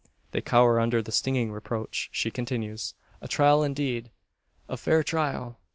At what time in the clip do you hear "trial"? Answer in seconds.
3.27-3.61, 5.03-5.59